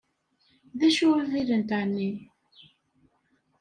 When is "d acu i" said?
0.79-1.23